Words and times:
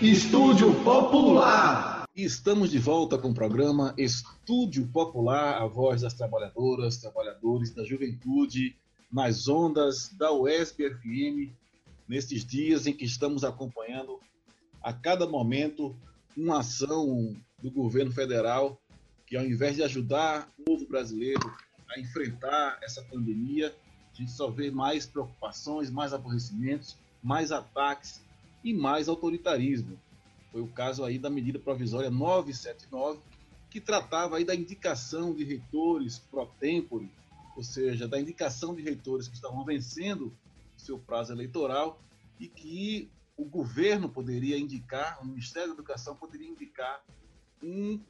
Estúdio 0.00 0.72
Popular. 0.84 2.04
Estamos 2.14 2.70
de 2.70 2.78
volta 2.78 3.18
com 3.18 3.30
o 3.30 3.34
programa 3.34 3.92
Estúdio 3.98 4.86
Popular, 4.86 5.60
a 5.60 5.66
voz 5.66 6.02
das 6.02 6.14
trabalhadoras, 6.14 6.98
trabalhadores 6.98 7.74
da 7.74 7.82
juventude, 7.82 8.76
nas 9.10 9.48
ondas 9.48 10.10
da 10.10 10.32
UESP 10.32 10.88
FM, 10.88 11.52
nesses 12.08 12.44
dias 12.44 12.86
em 12.86 12.92
que 12.92 13.04
estamos 13.04 13.42
acompanhando 13.42 14.20
a 14.80 14.92
cada 14.92 15.26
momento 15.26 15.96
uma 16.36 16.60
ação 16.60 17.36
do 17.60 17.68
governo 17.68 18.12
federal 18.12 18.80
que, 19.26 19.36
ao 19.36 19.44
invés 19.44 19.74
de 19.74 19.82
ajudar 19.82 20.48
o 20.60 20.62
povo 20.62 20.86
brasileiro 20.86 21.52
a 21.90 21.98
enfrentar 21.98 22.78
essa 22.84 23.02
pandemia, 23.02 23.74
a 24.12 24.16
gente 24.16 24.30
só 24.30 24.48
vê 24.48 24.70
mais 24.70 25.06
preocupações, 25.06 25.90
mais 25.90 26.12
aborrecimentos, 26.12 26.96
mais 27.20 27.50
ataques 27.50 28.22
e 28.62 28.72
mais 28.74 29.08
autoritarismo. 29.08 29.98
Foi 30.50 30.60
o 30.60 30.68
caso 30.68 31.04
aí 31.04 31.18
da 31.18 31.30
medida 31.30 31.58
provisória 31.58 32.10
979, 32.10 33.20
que 33.70 33.80
tratava 33.80 34.36
aí 34.36 34.44
da 34.44 34.54
indicação 34.54 35.34
de 35.34 35.44
reitores 35.44 36.18
pro 36.18 36.46
tempore, 36.58 37.10
ou 37.56 37.62
seja, 37.62 38.08
da 38.08 38.20
indicação 38.20 38.74
de 38.74 38.82
reitores 38.82 39.28
que 39.28 39.34
estavam 39.34 39.64
vencendo 39.64 40.32
seu 40.76 40.98
prazo 40.98 41.32
eleitoral 41.32 42.00
e 42.40 42.48
que 42.48 43.10
o 43.36 43.44
governo 43.44 44.08
poderia 44.08 44.58
indicar, 44.58 45.18
o 45.22 45.26
Ministério 45.26 45.68
da 45.68 45.74
Educação 45.74 46.16
poderia 46.16 46.48
indicar 46.48 47.02
um 47.62 48.00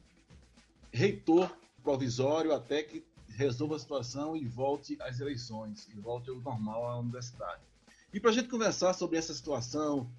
reitor 0.91 1.51
provisório 1.83 2.53
até 2.53 2.83
que 2.83 3.03
resolva 3.27 3.75
a 3.75 3.79
situação 3.79 4.35
e 4.35 4.45
volte 4.45 4.97
às 5.01 5.19
eleições, 5.19 5.87
e 5.89 5.99
volte 5.99 6.29
ao 6.29 6.37
normal 6.37 6.89
à 6.89 6.99
universidade. 6.99 7.61
E 8.13 8.19
para 8.19 8.31
a 8.31 8.33
gente 8.33 8.49
conversar 8.49 8.93
sobre 8.93 9.17
essa 9.17 9.33
situação, 9.33 10.09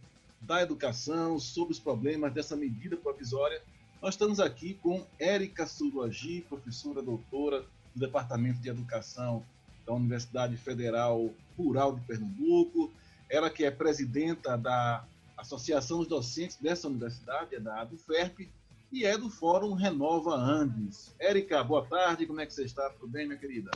da 0.40 0.62
educação, 0.62 1.38
sobre 1.38 1.72
os 1.72 1.78
problemas 1.78 2.32
dessa 2.32 2.56
medida 2.56 2.96
provisória. 2.96 3.62
Nós 4.00 4.14
estamos 4.14 4.40
aqui 4.40 4.74
com 4.74 5.06
Érica 5.18 5.66
Suruagi, 5.66 6.44
professora 6.48 7.02
doutora 7.02 7.64
do 7.94 8.00
Departamento 8.00 8.58
de 8.60 8.68
Educação 8.68 9.44
da 9.86 9.92
Universidade 9.92 10.56
Federal 10.56 11.30
Rural 11.56 11.94
de 11.94 12.00
Pernambuco. 12.02 12.90
Ela 13.28 13.50
que 13.50 13.64
é 13.64 13.70
presidenta 13.70 14.56
da 14.56 15.04
Associação 15.36 15.98
dos 15.98 16.08
Docentes 16.08 16.56
dessa 16.56 16.88
universidade, 16.88 17.54
é 17.54 17.60
da 17.60 17.82
ADUFERP, 17.82 18.48
e 18.92 19.04
é 19.04 19.16
do 19.16 19.30
Fórum 19.30 19.74
Renova 19.74 20.34
Andes. 20.34 21.14
Érica, 21.18 21.62
boa 21.62 21.86
tarde, 21.86 22.26
como 22.26 22.40
é 22.40 22.46
que 22.46 22.52
você 22.52 22.64
está? 22.64 22.90
Tudo 22.90 23.08
bem, 23.08 23.26
minha 23.26 23.38
querida? 23.38 23.70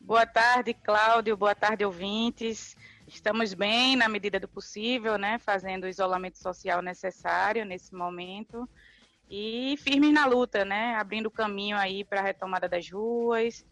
Boa 0.00 0.26
tarde, 0.26 0.72
Cláudio, 0.74 1.36
boa 1.36 1.54
tarde, 1.54 1.84
ouvintes. 1.84 2.76
Estamos 3.12 3.52
bem 3.52 3.94
na 3.94 4.08
medida 4.08 4.40
do 4.40 4.48
possível, 4.48 5.18
né, 5.18 5.38
fazendo 5.38 5.84
o 5.84 5.88
isolamento 5.88 6.38
social 6.38 6.80
necessário 6.80 7.64
nesse 7.64 7.94
momento 7.94 8.68
e 9.28 9.76
firmes 9.78 10.12
na 10.12 10.26
luta, 10.26 10.64
né, 10.64 10.94
abrindo 10.96 11.30
caminho 11.30 11.76
aí 11.76 12.04
para 12.04 12.20
a 12.20 12.24
retomada 12.24 12.68
das 12.68 12.90
ruas 12.90 13.64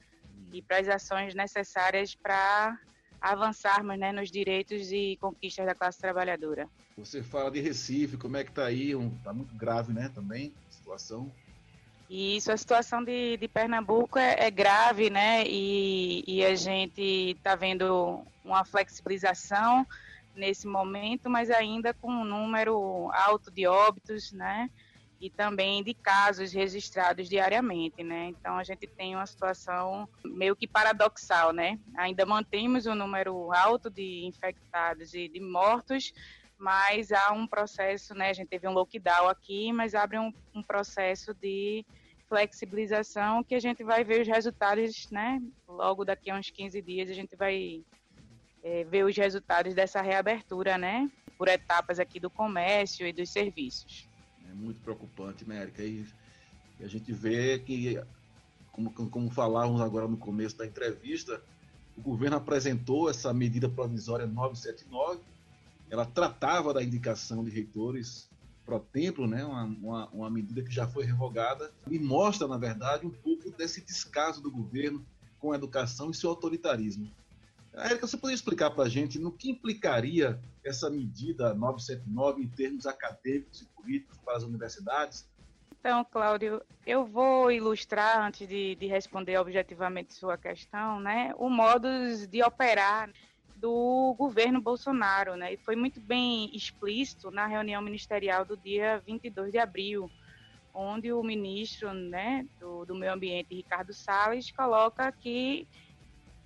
e 0.52 0.62
para 0.62 0.78
as 0.78 0.88
ações 0.88 1.34
necessárias 1.34 2.14
para 2.14 2.78
avançarmos, 3.20 3.98
né, 3.98 4.12
nos 4.12 4.30
direitos 4.30 4.92
e 4.92 5.16
conquistas 5.20 5.66
da 5.66 5.74
classe 5.74 5.98
trabalhadora. 5.98 6.68
Você 6.96 7.22
fala 7.22 7.50
de 7.50 7.60
Recife, 7.60 8.16
como 8.16 8.36
é 8.36 8.44
que 8.44 8.50
está 8.50 8.66
aí? 8.66 8.92
Está 9.16 9.32
muito 9.32 9.54
grave, 9.54 9.92
né, 9.92 10.10
também 10.14 10.54
a 10.68 10.70
situação. 10.70 11.32
Isso, 12.12 12.50
a 12.50 12.56
situação 12.56 13.04
de, 13.04 13.36
de 13.36 13.46
Pernambuco 13.46 14.18
é, 14.18 14.34
é 14.40 14.50
grave, 14.50 15.08
né? 15.08 15.44
E, 15.46 16.24
e 16.26 16.44
a 16.44 16.56
gente 16.56 17.00
está 17.00 17.54
vendo 17.54 18.26
uma 18.44 18.64
flexibilização 18.64 19.86
nesse 20.34 20.66
momento, 20.66 21.30
mas 21.30 21.52
ainda 21.52 21.94
com 21.94 22.10
um 22.10 22.24
número 22.24 23.12
alto 23.12 23.48
de 23.48 23.64
óbitos, 23.68 24.32
né? 24.32 24.68
E 25.20 25.30
também 25.30 25.84
de 25.84 25.94
casos 25.94 26.52
registrados 26.52 27.28
diariamente, 27.28 28.02
né? 28.02 28.26
Então 28.26 28.58
a 28.58 28.64
gente 28.64 28.88
tem 28.88 29.14
uma 29.14 29.26
situação 29.26 30.08
meio 30.24 30.56
que 30.56 30.66
paradoxal, 30.66 31.52
né? 31.52 31.78
Ainda 31.96 32.26
mantemos 32.26 32.86
um 32.86 32.94
número 32.96 33.52
alto 33.52 33.88
de 33.88 34.24
infectados 34.26 35.14
e 35.14 35.28
de 35.28 35.38
mortos, 35.38 36.12
mas 36.58 37.12
há 37.12 37.30
um 37.30 37.46
processo, 37.46 38.16
né? 38.16 38.30
A 38.30 38.32
gente 38.32 38.48
teve 38.48 38.66
um 38.66 38.72
lockdown 38.72 39.28
aqui, 39.28 39.72
mas 39.72 39.94
abre 39.94 40.18
um, 40.18 40.34
um 40.52 40.60
processo 40.60 41.32
de 41.34 41.86
flexibilização 42.30 43.42
que 43.42 43.56
a 43.56 43.60
gente 43.60 43.82
vai 43.82 44.04
ver 44.04 44.22
os 44.22 44.28
resultados, 44.28 45.10
né? 45.10 45.42
Logo 45.66 46.04
daqui 46.04 46.30
a 46.30 46.38
uns 46.38 46.48
15 46.48 46.80
dias 46.80 47.10
a 47.10 47.12
gente 47.12 47.34
vai 47.34 47.82
é, 48.62 48.84
ver 48.84 49.04
os 49.04 49.16
resultados 49.16 49.74
dessa 49.74 50.00
reabertura, 50.00 50.78
né? 50.78 51.10
Por 51.36 51.48
etapas 51.48 51.98
aqui 51.98 52.20
do 52.20 52.30
comércio 52.30 53.04
e 53.04 53.12
dos 53.12 53.30
serviços. 53.30 54.08
É 54.48 54.54
muito 54.54 54.80
preocupante, 54.80 55.46
né, 55.46 55.62
Érica? 55.62 55.82
E 55.82 56.06
a 56.80 56.86
gente 56.86 57.12
vê 57.12 57.58
que, 57.58 58.00
como, 58.70 58.92
como 58.92 59.28
falávamos 59.30 59.80
agora 59.80 60.06
no 60.06 60.16
começo 60.16 60.56
da 60.56 60.64
entrevista, 60.64 61.42
o 61.96 62.00
governo 62.00 62.36
apresentou 62.36 63.10
essa 63.10 63.34
medida 63.34 63.68
provisória 63.68 64.24
979, 64.24 65.20
ela 65.90 66.06
tratava 66.06 66.72
da 66.72 66.82
indicação 66.82 67.44
de 67.44 67.50
reitores 67.50 68.29
pro 68.70 68.78
templo, 68.78 69.26
né, 69.26 69.44
uma, 69.44 69.64
uma, 69.64 70.08
uma, 70.10 70.30
medida 70.30 70.62
que 70.62 70.70
já 70.70 70.86
foi 70.86 71.04
revogada, 71.04 71.72
e 71.90 71.98
mostra, 71.98 72.46
na 72.46 72.56
verdade, 72.56 73.04
um 73.04 73.10
pouco 73.10 73.50
desse 73.50 73.80
descaso 73.80 74.40
do 74.40 74.50
governo 74.50 75.04
com 75.40 75.50
a 75.50 75.56
educação 75.56 76.10
e 76.10 76.14
seu 76.14 76.30
autoritarismo. 76.30 77.10
Érica, 77.72 78.06
você 78.06 78.16
poderia 78.16 78.34
explicar 78.34 78.70
para 78.70 78.84
a 78.84 78.88
gente 78.88 79.18
no 79.18 79.32
que 79.32 79.50
implicaria 79.50 80.40
essa 80.64 80.90
medida 80.90 81.54
979 81.54 82.42
em 82.42 82.48
termos 82.48 82.86
acadêmicos 82.86 83.62
e 83.62 83.66
políticos 83.66 84.18
para 84.18 84.36
as 84.36 84.42
universidades? 84.42 85.28
Então, 85.78 86.04
Cláudio, 86.04 86.60
eu 86.86 87.06
vou 87.06 87.50
ilustrar, 87.50 88.26
antes 88.26 88.46
de, 88.46 88.74
de 88.74 88.86
responder 88.86 89.38
objetivamente 89.38 90.12
sua 90.12 90.36
questão, 90.36 91.00
né, 91.00 91.32
o 91.38 91.48
modo 91.48 91.88
de 92.28 92.42
operar 92.42 93.10
do 93.60 94.14
governo 94.16 94.60
Bolsonaro, 94.60 95.36
né? 95.36 95.52
E 95.52 95.56
foi 95.58 95.76
muito 95.76 96.00
bem 96.00 96.50
explícito 96.56 97.30
na 97.30 97.46
reunião 97.46 97.82
ministerial 97.82 98.44
do 98.44 98.56
dia 98.56 99.02
22 99.06 99.52
de 99.52 99.58
abril, 99.58 100.10
onde 100.72 101.12
o 101.12 101.22
ministro, 101.22 101.92
né, 101.92 102.46
do, 102.58 102.84
do 102.86 102.94
Meio 102.94 103.12
Ambiente, 103.12 103.54
Ricardo 103.54 103.92
Salles, 103.92 104.50
coloca 104.50 105.12
que 105.12 105.68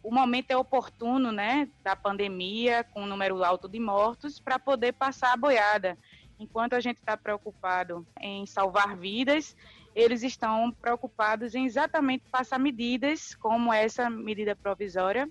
o 0.02 0.12
momento 0.12 0.50
é 0.50 0.56
oportuno, 0.56 1.30
né, 1.30 1.68
da 1.82 1.94
pandemia, 1.94 2.84
com 2.84 3.02
um 3.02 3.06
número 3.06 3.42
alto 3.44 3.68
de 3.68 3.78
mortos, 3.78 4.40
para 4.40 4.58
poder 4.58 4.92
passar 4.92 5.32
a 5.32 5.36
boiada. 5.36 5.96
Enquanto 6.38 6.74
a 6.74 6.80
gente 6.80 6.98
está 6.98 7.16
preocupado 7.16 8.04
em 8.20 8.44
salvar 8.44 8.96
vidas, 8.96 9.56
eles 9.94 10.24
estão 10.24 10.72
preocupados 10.72 11.54
em 11.54 11.64
exatamente 11.64 12.24
passar 12.28 12.58
medidas 12.58 13.36
como 13.36 13.72
essa 13.72 14.10
medida 14.10 14.56
provisória 14.56 15.30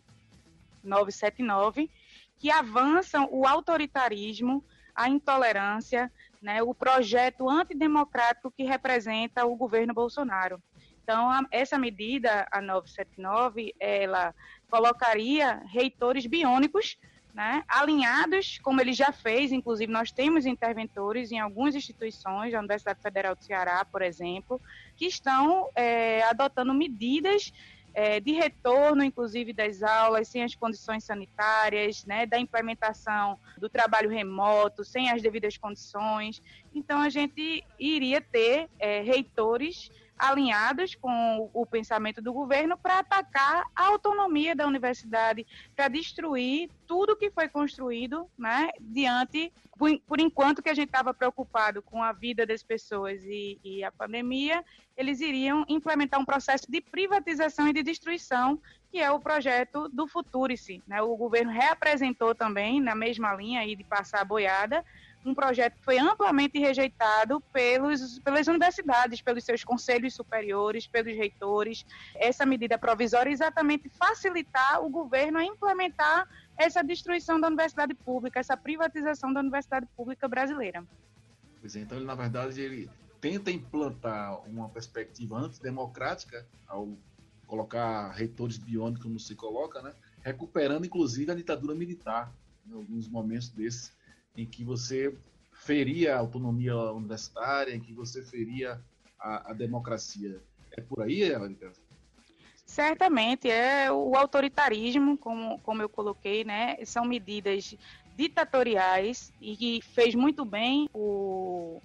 979, 0.83 1.89
que 2.37 2.51
avançam 2.51 3.27
o 3.31 3.47
autoritarismo, 3.47 4.63
a 4.95 5.09
intolerância, 5.09 6.11
né, 6.41 6.61
o 6.61 6.73
projeto 6.73 7.49
antidemocrático 7.49 8.51
que 8.51 8.63
representa 8.63 9.45
o 9.45 9.55
governo 9.55 9.93
Bolsonaro. 9.93 10.61
Então, 11.03 11.29
a, 11.29 11.41
essa 11.51 11.77
medida, 11.77 12.47
a 12.51 12.61
979, 12.61 13.73
ela 13.79 14.33
colocaria 14.69 15.61
reitores 15.67 16.25
biônicos, 16.25 16.97
né, 17.33 17.63
alinhados, 17.67 18.59
como 18.59 18.79
ele 18.79 18.93
já 18.93 19.11
fez, 19.11 19.51
inclusive 19.51 19.91
nós 19.91 20.11
temos 20.11 20.45
interventores 20.45 21.31
em 21.31 21.39
algumas 21.39 21.73
instituições, 21.73 22.53
a 22.53 22.59
Universidade 22.59 23.01
Federal 23.01 23.35
do 23.35 23.43
Ceará, 23.43 23.83
por 23.83 24.03
exemplo, 24.03 24.61
que 24.95 25.05
estão 25.05 25.69
é, 25.75 26.21
adotando 26.23 26.73
medidas 26.73 27.51
é, 27.93 28.19
de 28.19 28.31
retorno, 28.31 29.03
inclusive, 29.03 29.53
das 29.53 29.83
aulas, 29.83 30.27
sem 30.27 30.43
as 30.43 30.55
condições 30.55 31.03
sanitárias, 31.03 32.05
né, 32.05 32.25
da 32.25 32.39
implementação 32.39 33.39
do 33.57 33.69
trabalho 33.69 34.09
remoto, 34.09 34.83
sem 34.83 35.09
as 35.09 35.21
devidas 35.21 35.57
condições. 35.57 36.41
Então, 36.73 36.99
a 36.99 37.09
gente 37.09 37.63
iria 37.79 38.19
ter 38.19 38.69
é, 38.79 39.01
reitores 39.01 39.91
alinhados 40.23 40.95
com 40.95 41.49
o 41.53 41.65
pensamento 41.65 42.21
do 42.21 42.31
governo 42.31 42.77
para 42.77 42.99
atacar 42.99 43.65
a 43.75 43.87
autonomia 43.87 44.55
da 44.55 44.65
universidade, 44.65 45.45
para 45.75 45.89
destruir 45.89 46.69
tudo 46.87 47.15
que 47.15 47.29
foi 47.29 47.49
construído, 47.49 48.29
né, 48.37 48.69
diante, 48.79 49.51
por, 49.77 49.99
por 50.07 50.21
enquanto 50.21 50.61
que 50.61 50.69
a 50.69 50.73
gente 50.73 50.87
estava 50.87 51.13
preocupado 51.13 51.81
com 51.81 52.01
a 52.01 52.13
vida 52.13 52.45
das 52.45 52.63
pessoas 52.63 53.21
e, 53.25 53.59
e, 53.65 53.83
a 53.83 53.91
pandemia, 53.91 54.63
eles 54.95 55.19
iriam 55.19 55.65
implementar 55.67 56.21
um 56.21 56.25
processo 56.25 56.71
de 56.71 56.79
privatização 56.79 57.67
e 57.67 57.73
de 57.73 57.83
destruição, 57.83 58.57
que 58.89 58.99
é 58.99 59.11
o 59.11 59.19
projeto 59.19 59.89
do 59.89 60.07
Futurice. 60.07 60.81
Né? 60.87 61.01
O 61.01 61.17
governo 61.17 61.51
reapresentou 61.51 62.33
também, 62.33 62.79
na 62.79 62.95
mesma 62.95 63.33
linha 63.33 63.59
aí 63.59 63.75
de 63.75 63.83
passar 63.83 64.21
a 64.21 64.25
boiada, 64.25 64.85
um 65.25 65.33
projeto 65.33 65.77
que 65.77 65.83
foi 65.83 65.97
amplamente 65.97 66.59
rejeitado 66.59 67.41
pelos, 67.51 68.19
pelas 68.19 68.47
universidades, 68.47 69.21
pelos 69.21 69.43
seus 69.43 69.63
conselhos 69.63 70.13
superiores, 70.13 70.87
pelos 70.87 71.15
reitores. 71.15 71.85
Essa 72.15 72.45
medida 72.45 72.77
provisória 72.77 73.29
é 73.29 73.33
exatamente 73.33 73.89
facilitar 73.89 74.83
o 74.83 74.89
governo 74.89 75.37
a 75.37 75.45
implementar 75.45 76.27
essa 76.57 76.83
destruição 76.83 77.39
da 77.39 77.47
universidade 77.47 77.93
pública, 77.93 78.39
essa 78.39 78.57
privatização 78.57 79.33
da 79.33 79.39
universidade 79.39 79.87
pública 79.95 80.27
brasileira. 80.27 80.83
Pois 81.59 81.75
é, 81.75 81.79
então 81.79 81.97
ele, 81.97 82.05
na 82.05 82.15
verdade, 82.15 82.59
ele 82.61 82.89
tenta 83.21 83.49
implantar 83.49 84.41
uma 84.47 84.67
perspectiva 84.67 85.37
antidemocrática 85.37 86.45
ao 86.67 86.89
colocar 87.47 88.11
reitores 88.11 88.57
biônicos 88.57 89.03
como 89.03 89.19
se 89.19 89.35
coloca, 89.35 89.81
né? 89.81 89.93
recuperando 90.21 90.85
inclusive 90.85 91.31
a 91.31 91.35
ditadura 91.35 91.75
militar, 91.75 92.33
em 92.67 92.73
alguns 92.73 93.07
momentos 93.07 93.49
desses, 93.49 93.93
em 94.35 94.45
que 94.45 94.63
você 94.63 95.15
feria 95.51 96.15
a 96.15 96.19
autonomia 96.19 96.75
universitária, 96.75 97.73
em 97.73 97.79
que 97.79 97.93
você 97.93 98.21
feria 98.23 98.81
a, 99.19 99.51
a 99.51 99.53
democracia. 99.53 100.41
É 100.71 100.81
por 100.81 101.01
aí, 101.01 101.23
Érica? 101.23 101.71
Certamente, 102.65 103.49
é 103.49 103.91
o 103.91 104.15
autoritarismo, 104.15 105.17
como, 105.17 105.59
como 105.59 105.81
eu 105.81 105.89
coloquei, 105.89 106.43
né? 106.43 106.77
São 106.85 107.05
medidas 107.05 107.75
ditatoriais 108.15 109.31
e 109.39 109.55
que 109.55 109.81
fez 109.81 110.15
muito 110.15 110.43
bem 110.43 110.89
o 110.93 111.81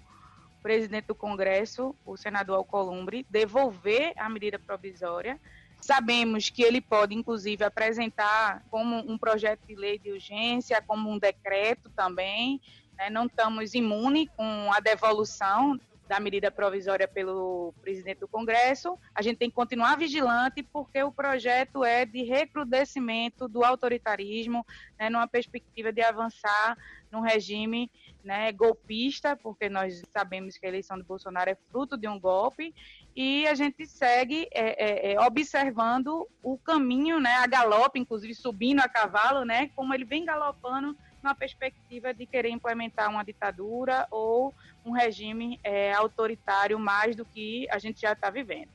presidente 0.62 1.06
do 1.06 1.14
Congresso, 1.14 1.94
o 2.04 2.16
senador 2.16 2.56
Alcolumbre, 2.56 3.26
devolver 3.28 4.12
a 4.16 4.28
medida 4.28 4.58
provisória. 4.58 5.38
Sabemos 5.80 6.50
que 6.50 6.62
ele 6.62 6.80
pode, 6.80 7.14
inclusive, 7.14 7.64
apresentar 7.64 8.64
como 8.70 8.96
um 8.96 9.16
projeto 9.16 9.66
de 9.66 9.75
lei 9.75 9.98
de 9.98 10.10
urgência, 10.10 10.82
como 10.86 11.10
um 11.10 11.19
decreto 11.19 11.88
também. 11.90 12.60
Né? 12.96 13.08
Não 13.10 13.26
estamos 13.26 13.75
imunes 13.75 14.28
com 14.36 14.72
a 14.72 14.80
devolução 14.80 15.78
da 16.08 16.19
medida 16.19 16.50
provisória 16.50 17.06
pelo 17.06 17.75
presidente 17.82 18.20
do 18.20 18.28
Congresso. 18.28 18.98
A 19.14 19.20
gente 19.20 19.36
tem 19.36 19.50
que 19.50 19.54
continuar 19.54 19.96
vigilante 19.96 20.62
porque 20.62 21.02
o 21.02 21.12
projeto 21.12 21.84
é 21.84 22.06
de 22.06 22.22
recrudescimento 22.22 23.46
do 23.46 23.62
autoritarismo, 23.62 24.64
né, 24.98 25.10
numa 25.10 25.28
perspectiva 25.28 25.92
de 25.92 26.00
avançar 26.00 26.78
num 27.12 27.20
regime 27.20 27.90
né, 28.24 28.50
golpista, 28.52 29.36
porque 29.36 29.69
nós 29.69 30.02
sabemos 30.10 30.56
que 30.56 30.64
a 30.64 30.69
eleição 30.69 30.96
de 30.96 31.04
Bolsonaro 31.04 31.50
é 31.50 31.54
fruto 31.70 31.96
de 31.96 32.08
um 32.08 32.19
golpe, 32.19 32.74
e 33.20 33.49
a 33.49 33.55
gente 33.56 33.85
segue 33.85 34.49
é, 34.53 35.11
é, 35.11 35.12
é 35.15 35.20
observando 35.20 36.29
o 36.41 36.56
caminho, 36.56 37.19
né, 37.19 37.35
a 37.38 37.49
galope, 37.49 37.99
inclusive 37.99 38.32
subindo 38.32 38.79
a 38.79 38.88
cavalo, 38.88 39.44
né, 39.44 39.73
como 39.75 39.93
ele 39.93 40.05
vem 40.05 40.25
galopando 40.25 40.97
na 41.20 41.35
perspectiva 41.35 42.15
de 42.15 42.25
querer 42.26 42.50
implementar 42.50 43.11
uma 43.11 43.25
ditadura 43.25 44.06
ou 44.09 44.55
um 44.85 44.93
regime 44.93 45.59
é, 45.65 45.93
autoritário 45.94 46.79
mais 46.79 47.17
do 47.17 47.25
que 47.25 47.69
a 47.73 47.79
gente 47.81 48.00
já 48.00 48.12
está 48.12 48.31
vivendo. 48.31 48.69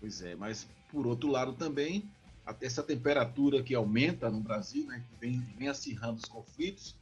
Pois 0.00 0.20
é, 0.22 0.34
mas 0.34 0.68
por 0.90 1.06
outro 1.06 1.30
lado 1.30 1.52
também, 1.52 2.04
até 2.44 2.66
essa 2.66 2.82
temperatura 2.82 3.62
que 3.62 3.76
aumenta 3.76 4.28
no 4.28 4.40
Brasil, 4.40 4.84
né, 4.86 5.04
que 5.08 5.20
vem, 5.20 5.38
vem 5.56 5.68
acirrando 5.68 6.16
os 6.16 6.24
conflitos, 6.24 6.96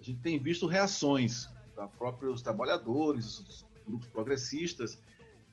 a 0.00 0.02
gente 0.02 0.20
tem 0.20 0.38
visto 0.38 0.66
reações 0.66 1.50
da 1.76 1.86
próprios 1.86 2.40
trabalhadores, 2.40 3.40
dos 3.40 3.66
grupos 3.86 4.08
progressistas. 4.08 4.98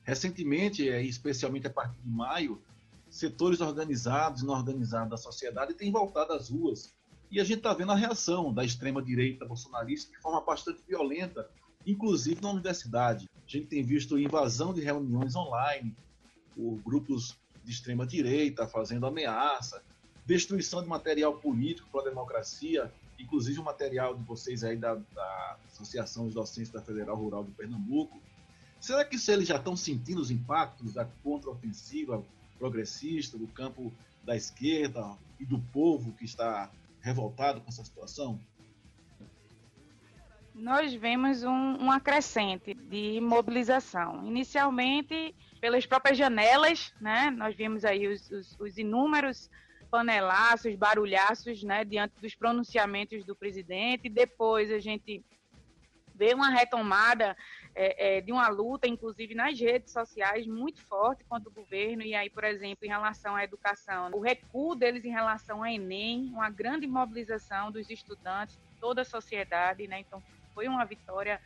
Recentemente, 0.06 0.88
é, 0.88 1.02
especialmente 1.02 1.66
a 1.66 1.70
partir 1.70 2.00
de 2.00 2.08
maio, 2.08 2.62
setores 3.10 3.60
organizados 3.60 4.42
e 4.42 4.46
não 4.46 4.54
organizados 4.54 5.10
da 5.10 5.16
sociedade 5.16 5.74
têm 5.74 5.90
voltado 5.90 6.32
às 6.32 6.48
ruas 6.48 6.94
e 7.30 7.40
a 7.40 7.44
gente 7.44 7.58
está 7.58 7.74
vendo 7.74 7.92
a 7.92 7.96
reação 7.96 8.52
da 8.52 8.64
extrema-direita 8.64 9.44
bolsonarista 9.44 10.12
de 10.12 10.18
forma 10.18 10.40
bastante 10.40 10.80
violenta, 10.86 11.48
inclusive 11.84 12.40
na 12.40 12.50
universidade. 12.50 13.28
A 13.34 13.50
gente 13.50 13.66
tem 13.66 13.82
visto 13.82 14.18
invasão 14.18 14.72
de 14.72 14.80
reuniões 14.80 15.34
online, 15.34 15.94
por 16.54 16.76
grupos 16.84 17.36
de 17.64 17.72
extrema-direita 17.72 18.66
fazendo 18.66 19.06
ameaça, 19.06 19.82
destruição 20.24 20.82
de 20.82 20.88
material 20.88 21.36
político 21.36 21.88
para 21.90 22.02
a 22.02 22.04
democracia, 22.04 22.92
inclusive 23.18 23.58
o 23.58 23.64
material 23.64 24.16
de 24.16 24.22
vocês 24.24 24.62
aí 24.62 24.76
da, 24.76 24.94
da 24.94 25.56
Associação 25.66 26.26
dos 26.26 26.34
Docentes 26.34 26.70
da 26.70 26.80
Federal 26.80 27.16
Rural 27.16 27.44
de 27.44 27.50
Pernambuco. 27.52 28.20
Será 28.86 29.04
que 29.04 29.18
se 29.18 29.32
eles 29.32 29.48
já 29.48 29.56
estão 29.56 29.74
sentindo 29.74 30.20
os 30.20 30.30
impactos 30.30 30.94
da 30.94 31.04
contraofensiva 31.24 32.24
progressista, 32.56 33.36
do 33.36 33.48
campo 33.48 33.92
da 34.22 34.36
esquerda 34.36 35.18
e 35.40 35.44
do 35.44 35.58
povo 35.58 36.12
que 36.12 36.24
está 36.24 36.70
revoltado 37.00 37.60
com 37.60 37.68
essa 37.68 37.84
situação? 37.84 38.38
Nós 40.54 40.94
vemos 40.94 41.42
um, 41.42 41.50
um 41.50 41.90
acrescente 41.90 42.74
de 42.74 43.20
mobilização. 43.20 44.24
Inicialmente, 44.24 45.34
pelas 45.60 45.84
próprias 45.84 46.16
janelas, 46.16 46.94
né, 47.00 47.28
nós 47.32 47.56
vimos 47.56 47.84
aí 47.84 48.06
os, 48.06 48.30
os, 48.30 48.56
os 48.60 48.78
inúmeros 48.78 49.50
panelaços, 49.90 50.76
barulhaços, 50.76 51.64
né, 51.64 51.84
diante 51.84 52.14
dos 52.20 52.36
pronunciamentos 52.36 53.24
do 53.24 53.34
presidente. 53.34 54.08
Depois 54.08 54.70
a 54.70 54.78
gente 54.78 55.24
vê 56.14 56.32
uma 56.32 56.50
retomada 56.50 57.36
é, 57.78 58.16
é, 58.16 58.20
de 58.22 58.32
uma 58.32 58.48
luta, 58.48 58.88
inclusive 58.88 59.34
nas 59.34 59.60
redes 59.60 59.92
sociais, 59.92 60.46
muito 60.46 60.80
forte 60.80 61.22
contra 61.24 61.50
o 61.50 61.52
governo. 61.52 62.02
E 62.02 62.14
aí, 62.14 62.30
por 62.30 62.42
exemplo, 62.42 62.86
em 62.86 62.88
relação 62.88 63.36
à 63.36 63.44
educação, 63.44 64.10
o 64.14 64.20
recuo 64.20 64.74
deles 64.74 65.04
em 65.04 65.10
relação 65.10 65.58
ao 65.58 65.66
Enem, 65.66 66.30
uma 66.32 66.48
grande 66.48 66.86
mobilização 66.86 67.70
dos 67.70 67.90
estudantes, 67.90 68.58
toda 68.80 69.02
a 69.02 69.04
sociedade, 69.04 69.86
né? 69.86 70.00
Então, 70.00 70.22
foi 70.54 70.66
uma 70.68 70.86
vitória. 70.86 71.38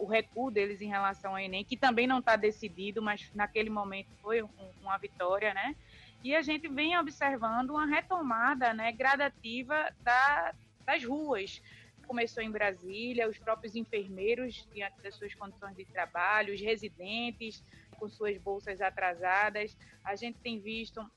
o 0.00 0.06
recuo 0.06 0.50
deles 0.50 0.82
em 0.82 0.88
relação 0.88 1.30
ao 1.30 1.38
Enem, 1.38 1.64
que 1.64 1.76
também 1.76 2.06
não 2.06 2.18
está 2.18 2.34
decidido, 2.34 3.00
mas 3.00 3.30
naquele 3.32 3.70
momento 3.70 4.08
foi 4.20 4.42
um, 4.42 4.48
uma 4.82 4.98
vitória, 4.98 5.54
né? 5.54 5.76
E 6.22 6.34
a 6.34 6.42
gente 6.42 6.68
vem 6.68 6.98
observando 6.98 7.70
uma 7.70 7.86
retomada 7.86 8.74
né, 8.74 8.92
gradativa 8.92 9.90
da, 10.02 10.52
das 10.84 11.04
ruas, 11.04 11.62
começou 12.10 12.42
em 12.42 12.50
Brasília, 12.50 13.28
os 13.28 13.38
próprios 13.38 13.76
enfermeiros, 13.76 14.66
diante 14.74 15.00
das 15.00 15.14
suas 15.14 15.32
condições 15.32 15.76
de 15.76 15.84
trabalho, 15.84 16.52
os 16.52 16.60
residentes 16.60 17.62
com 18.00 18.08
suas 18.08 18.36
bolsas 18.36 18.80
atrasadas. 18.80 19.76
A 20.02 20.16
gente 20.16 20.36
tem 20.40 20.58
visto 20.58 21.08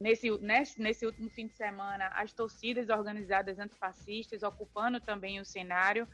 nesse, 0.00 0.30
nesse, 0.38 0.80
nesse 0.80 1.04
último 1.04 1.28
fim 1.28 1.46
de 1.46 1.52
semana 1.52 2.06
as 2.14 2.32
torcidas 2.32 2.88
organizadas 2.88 3.58
antifascistas 3.58 4.42
ocupando 4.42 4.98
também 4.98 5.38
o 5.38 5.44
cenário. 5.44 6.08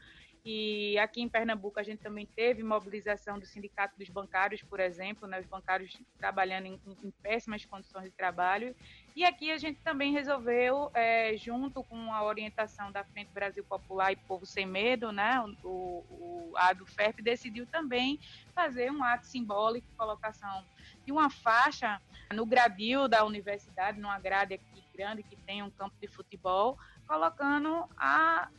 E 0.45 0.97
aqui 0.99 1.21
em 1.21 1.27
Pernambuco 1.27 1.79
a 1.79 1.83
gente 1.83 1.99
também 1.99 2.25
teve 2.25 2.63
mobilização 2.63 3.37
do 3.37 3.45
Sindicato 3.45 3.97
dos 3.97 4.09
Bancários, 4.09 4.61
por 4.61 4.79
exemplo, 4.79 5.27
né, 5.27 5.39
os 5.39 5.45
bancários 5.45 5.97
trabalhando 6.17 6.67
em, 6.67 6.79
em 7.03 7.11
péssimas 7.21 7.65
condições 7.65 8.05
de 8.05 8.11
trabalho. 8.11 8.75
E 9.15 9.25
aqui 9.25 9.51
a 9.51 9.57
gente 9.57 9.79
também 9.81 10.13
resolveu, 10.13 10.89
é, 10.93 11.35
junto 11.35 11.83
com 11.83 12.13
a 12.13 12.23
orientação 12.23 12.91
da 12.91 13.03
Frente 13.03 13.31
Brasil 13.31 13.63
Popular 13.63 14.11
e 14.11 14.15
Povo 14.15 14.45
Sem 14.45 14.65
Medo, 14.65 15.11
né, 15.11 15.43
o, 15.63 16.05
o, 16.09 16.53
a 16.55 16.73
do 16.73 16.85
FERP 16.85 17.21
decidiu 17.21 17.65
também 17.67 18.19
fazer 18.53 18.91
um 18.91 19.03
ato 19.03 19.27
simbólico, 19.27 19.87
colocação 19.97 20.65
de 21.05 21.11
uma 21.11 21.29
faixa 21.29 22.01
no 22.33 22.45
gradil 22.45 23.07
da 23.07 23.25
universidade, 23.25 23.99
numa 23.99 24.19
grade 24.19 24.53
aqui 24.53 24.77
grande 24.97 25.21
que 25.21 25.35
tem 25.35 25.61
um 25.61 25.69
campo 25.69 25.95
de 26.01 26.07
futebol, 26.07 26.77
colocando 27.07 27.87
a 27.95 28.49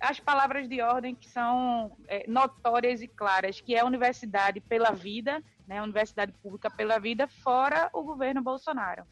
as 0.00 0.20
palavras 0.20 0.68
de 0.68 0.80
ordem 0.80 1.14
que 1.14 1.28
são 1.28 1.96
é, 2.08 2.24
notórias 2.28 3.00
e 3.00 3.08
claras, 3.08 3.60
que 3.60 3.74
é 3.74 3.80
a 3.80 3.84
universidade 3.84 4.60
pela 4.60 4.92
vida, 4.92 5.42
né, 5.66 5.78
a 5.78 5.82
universidade 5.82 6.32
pública 6.42 6.70
pela 6.70 6.98
vida, 6.98 7.26
fora 7.26 7.90
o 7.92 8.02
governo 8.02 8.42
Bolsonaro. 8.42 9.04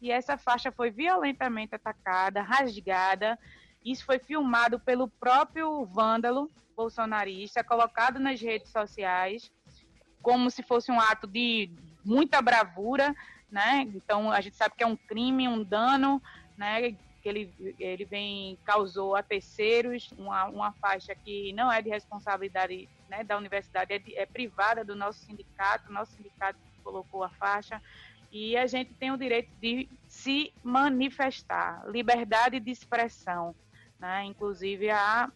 E 0.00 0.10
essa 0.10 0.38
faixa 0.38 0.70
foi 0.70 0.90
violentamente 0.90 1.74
atacada, 1.74 2.40
rasgada. 2.40 3.38
Isso 3.84 4.04
foi 4.04 4.18
filmado 4.18 4.78
pelo 4.78 5.08
próprio 5.08 5.84
vândalo 5.86 6.50
bolsonarista, 6.76 7.64
colocado 7.64 8.20
nas 8.20 8.40
redes 8.40 8.70
sociais, 8.70 9.50
como 10.22 10.50
se 10.50 10.62
fosse 10.62 10.92
um 10.92 11.00
ato 11.00 11.26
de 11.26 11.70
muita 12.04 12.40
bravura, 12.40 13.14
né? 13.50 13.82
Então 13.94 14.30
a 14.30 14.40
gente 14.40 14.56
sabe 14.56 14.76
que 14.76 14.84
é 14.84 14.86
um 14.86 14.96
crime, 14.96 15.48
um 15.48 15.64
dano, 15.64 16.22
né? 16.56 16.96
Que 17.28 17.38
ele, 17.60 17.76
ele 17.78 18.04
vem 18.04 18.58
causou 18.64 19.14
a 19.14 19.22
terceiros, 19.22 20.10
uma, 20.16 20.46
uma 20.46 20.72
faixa 20.72 21.14
que 21.14 21.52
não 21.52 21.70
é 21.70 21.82
de 21.82 21.90
responsabilidade 21.90 22.88
né, 23.08 23.22
da 23.22 23.36
universidade, 23.36 23.92
é, 23.92 23.98
de, 23.98 24.16
é 24.16 24.24
privada 24.24 24.84
do 24.84 24.96
nosso 24.96 25.24
sindicato, 25.24 25.92
nosso 25.92 26.12
sindicato 26.12 26.58
colocou 26.82 27.22
a 27.22 27.28
faixa, 27.28 27.82
e 28.32 28.56
a 28.56 28.66
gente 28.66 28.94
tem 28.94 29.10
o 29.10 29.16
direito 29.16 29.50
de 29.60 29.88
se 30.06 30.52
manifestar, 30.62 31.86
liberdade 31.88 32.60
de 32.60 32.70
expressão. 32.70 33.54
Né? 33.98 34.24
Inclusive, 34.24 34.90
a 34.90 35.30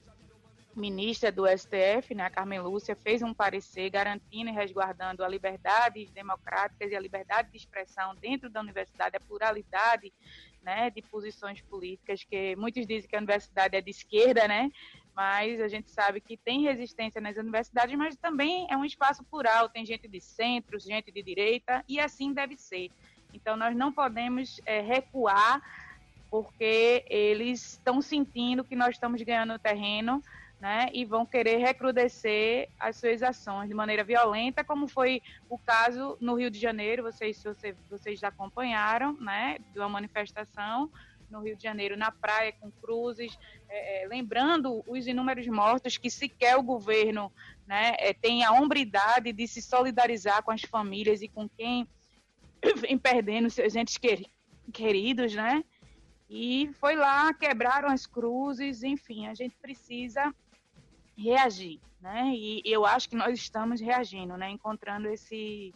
ministra 0.75 1.31
do 1.31 1.47
STF, 1.47 2.15
né, 2.15 2.25
a 2.25 2.31
Carmen 2.31 2.61
Lúcia, 2.61 2.97
fez 2.97 3.23
um 3.23 3.35
parecer 3.35 3.91
garantindo 3.91 4.51
e 4.51 4.53
resguardando 4.53 5.25
a 5.25 5.29
liberdade 5.29 6.07
democrática 6.15 6.85
e 6.85 6.97
a 6.97 7.01
liberdade 7.01 7.51
de 7.51 7.57
expressão 7.57 8.15
dentro 8.17 8.49
da 8.49 8.61
universidade, 8.61 9.17
a 9.17 9.21
pluralidade 9.21 10.13
né, 10.63 10.91
de 10.91 11.03
posições 11.03 11.61
políticas, 11.61 12.25
que 12.25 12.57
muitos 12.57 12.87
dizem 12.87 13.09
que 13.09 13.17
a 13.17 13.19
universidade 13.19 13.77
é 13.77 13.81
de 13.81 13.91
esquerda, 13.91 14.49
né, 14.49 14.71
mas 15.15 15.61
a 15.61 15.69
gente 15.69 15.91
sabe 15.91 16.21
que 16.21 16.37
tem 16.37 16.63
resistência 16.63 17.21
nas 17.21 17.37
universidades, 17.37 17.95
mas 17.97 18.17
também 18.17 18.67
é 18.71 18.77
um 18.77 18.85
espaço 18.85 19.23
plural, 19.25 19.69
tem 19.69 19.85
gente 19.85 20.09
de 20.09 20.21
centro, 20.21 20.79
gente 20.79 21.13
de 21.13 21.23
direita, 21.23 21.85
e 21.89 22.01
assim 22.01 22.33
deve 22.33 22.57
ser. 22.57 22.91
Então, 23.35 23.57
nós 23.57 23.75
não 23.77 23.93
podemos 23.93 24.61
é, 24.65 24.81
recuar, 24.81 25.61
porque 26.31 27.05
eles 27.09 27.73
estão 27.73 28.01
sentindo 28.01 28.65
que 28.65 28.75
nós 28.75 28.95
estamos 28.95 29.21
ganhando 29.21 29.59
terreno 29.59 30.23
né, 30.63 30.89
e 30.93 31.05
vão 31.05 31.27
querer 31.27 31.57
recrudescer 31.57 32.69
as 32.79 32.95
suas 32.95 33.21
ações 33.21 33.67
de 33.67 33.75
maneira 33.75 34.05
violenta, 34.05 34.63
como 34.63 34.87
foi 34.87 35.21
o 35.51 35.59
caso 35.59 36.17
no 36.21 36.37
Rio 36.37 36.53
de 36.53 36.61
Janeiro, 36.61 37.03
vocês, 37.03 37.43
vocês, 37.43 37.77
vocês 37.91 38.23
acompanharam, 38.23 39.13
né, 39.15 39.59
de 39.73 39.81
uma 39.81 39.89
manifestação 39.89 40.89
no 41.29 41.41
Rio 41.41 41.57
de 41.57 41.65
Janeiro, 41.65 41.97
na 41.97 42.13
praia, 42.13 42.53
com 42.53 42.71
cruzes, 42.71 43.37
é, 43.69 44.05
é, 44.05 44.07
lembrando 44.07 44.85
os 44.87 45.09
inúmeros 45.09 45.49
mortos 45.49 45.99
que 45.99 46.09
sequer 46.09 46.57
o 46.57 46.63
governo 46.63 47.33
né, 47.67 47.97
é, 47.99 48.13
tem 48.13 48.45
a 48.45 48.53
hombridade 48.53 49.33
de 49.33 49.49
se 49.49 49.61
solidarizar 49.61 50.45
com 50.45 50.53
as 50.53 50.63
famílias 50.63 51.23
e 51.23 51.29
com 51.29 51.49
quem 51.49 51.89
vem 52.79 52.97
perdendo 52.97 53.51
seus 53.51 53.75
entes 53.75 53.99
queridos, 54.73 55.35
né? 55.35 55.65
E 56.31 56.71
foi 56.75 56.95
lá, 56.95 57.35
quebraram 57.35 57.89
as 57.89 58.07
cruzes, 58.07 58.85
enfim, 58.85 59.27
a 59.27 59.35
gente 59.35 59.57
precisa 59.61 60.33
reagir, 61.17 61.81
né? 62.01 62.33
E 62.35 62.63
eu 62.65 62.85
acho 62.85 63.09
que 63.09 63.17
nós 63.17 63.39
estamos 63.39 63.81
reagindo, 63.81 64.37
né? 64.37 64.51
Encontrando 64.51 65.09
esse 65.09 65.75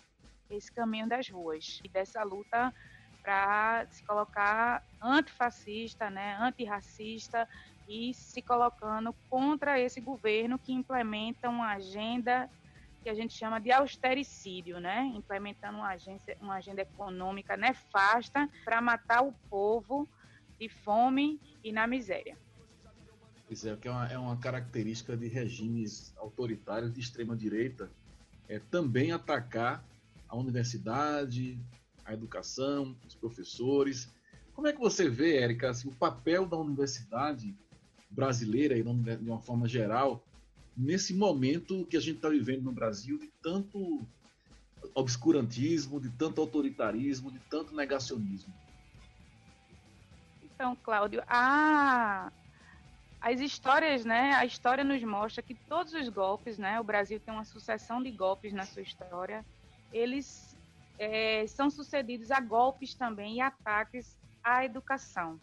esse 0.49 0.71
caminho 0.71 1.09
das 1.09 1.29
ruas 1.29 1.81
e 1.83 1.89
dessa 1.89 2.23
luta 2.23 2.73
para 3.21 3.85
se 3.91 4.05
colocar 4.05 4.85
antifascista, 5.03 6.09
né? 6.09 6.37
Antirracista 6.41 7.49
e 7.89 8.15
se 8.15 8.41
colocando 8.41 9.13
contra 9.29 9.81
esse 9.81 10.01
governo 10.01 10.59
que 10.59 10.73
implementa 10.73 11.49
uma 11.49 11.73
agenda 11.73 12.49
que 13.03 13.11
a 13.11 13.15
gente 13.15 13.35
chama 13.35 13.61
de 13.61 13.71
austericídio, 13.71 14.81
né? 14.81 15.13
Implementando 15.15 15.79
uma, 15.79 15.91
agência, 15.91 16.37
uma 16.41 16.57
agenda 16.57 16.83
econômica 16.83 17.57
nefasta 17.57 18.49
para 18.65 18.81
matar 18.81 19.23
o 19.23 19.33
povo 19.49 20.09
de 20.59 20.69
fome 20.69 21.41
e 21.63 21.73
na 21.73 21.87
miséria. 21.87 22.37
Pois 23.47 23.65
é, 23.65 23.77
que 23.77 23.87
é 23.87 23.91
uma, 23.91 24.07
é 24.09 24.19
uma 24.19 24.37
característica 24.37 25.17
de 25.17 25.29
regimes 25.29 26.13
autoritários 26.17 26.93
de 26.93 27.01
extrema 27.01 27.37
direita, 27.37 27.89
é 28.49 28.59
também 28.59 29.13
atacar 29.13 29.85
a 30.29 30.37
universidade, 30.37 31.59
a 32.05 32.13
educação, 32.13 32.97
os 33.07 33.15
professores. 33.15 34.09
Como 34.53 34.67
é 34.67 34.73
que 34.73 34.81
você 34.81 35.09
vê, 35.09 35.37
Érica, 35.37 35.71
assim, 35.71 35.89
o 35.89 35.95
papel 35.95 36.47
da 36.47 36.57
universidade 36.57 37.57
brasileira, 38.11 38.75
de 38.75 39.31
uma 39.31 39.41
forma 39.41 39.69
geral, 39.69 40.25
nesse 40.77 41.15
momento 41.15 41.87
que 41.87 41.97
a 41.97 42.01
gente 42.01 42.17
está 42.17 42.29
vivendo 42.29 42.63
no 42.63 42.73
Brasil 42.73 43.19
de 43.19 43.29
tanto 43.43 44.05
obscurantismo, 44.95 46.01
de 46.01 46.11
tanto 46.11 46.41
autoritarismo, 46.41 47.31
de 47.31 47.39
tanto 47.51 47.75
negacionismo? 47.75 48.53
Então, 50.43 50.77
Cláudio, 50.77 51.23
a 51.29 52.33
as 53.27 53.41
histórias, 53.41 54.05
né? 54.05 54.35
A 54.35 54.45
história 54.45 54.85
nos 54.85 55.03
mostra 55.03 55.43
que 55.43 55.53
todos 55.53 55.93
os 55.95 56.09
golpes, 56.09 56.59
né? 56.59 56.79
O 56.79 56.85
Brasil 56.85 57.19
tem 57.19 57.35
uma 57.35 57.45
sucessão 57.45 58.01
de 58.01 58.13
golpes 58.13 58.53
na 58.53 58.63
sua 58.63 58.83
história. 58.83 59.45
Eles 59.93 60.57
é, 60.97 61.45
são 61.49 61.69
sucedidos 61.69 62.31
a 62.31 62.39
golpes 62.39 62.95
também 62.95 63.39
e 63.39 63.41
ataques 63.41 64.17
à 64.45 64.65
educação. 64.65 65.41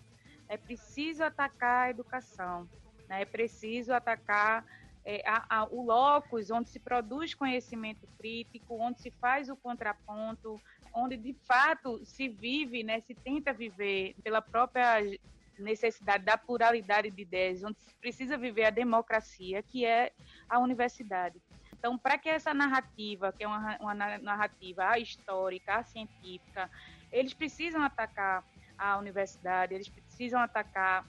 É 0.48 0.56
preciso 0.56 1.26
atacar 1.26 1.88
a 1.88 1.90
educação, 1.90 2.70
né? 3.10 3.24
é 3.24 3.26
preciso 3.26 3.92
atacar 3.92 4.64
é, 5.04 5.22
a, 5.28 5.46
a, 5.50 5.64
o 5.66 5.84
locus 5.84 6.52
onde 6.52 6.70
se 6.70 6.80
produz 6.80 7.34
conhecimento 7.34 8.08
crítico, 8.18 8.78
onde 8.80 9.02
se 9.02 9.12
faz 9.12 9.50
o 9.50 9.58
contraponto, 9.58 10.58
onde 10.96 11.18
de 11.18 11.34
fato 11.46 12.00
se 12.06 12.30
vive, 12.30 12.82
né, 12.82 13.02
se 13.02 13.14
tenta 13.14 13.52
viver 13.52 14.16
pela 14.24 14.42
própria 14.42 15.02
necessidade 15.60 16.24
da 16.24 16.38
pluralidade 16.38 17.10
de 17.10 17.22
ideias, 17.22 17.64
onde 17.64 17.78
precisa 18.00 18.38
viver 18.38 18.66
a 18.66 18.70
democracia, 18.70 19.62
que 19.64 19.86
é 19.86 20.12
a 20.50 20.60
universidade. 20.60 21.42
Então, 21.72 21.98
para 21.98 22.18
que 22.18 22.30
essa 22.30 22.54
narrativa, 22.54 23.34
que 23.34 23.44
é 23.44 23.48
uma, 23.48 23.78
uma 23.80 23.94
narrativa 23.94 24.98
histórica, 24.98 25.84
científica, 25.84 26.70
eles 27.12 27.34
precisam 27.34 27.82
atacar 27.82 28.44
a 28.78 28.98
universidade, 28.98 29.74
eles 29.74 29.90
precisam 29.90 30.40
atacar 30.40 31.06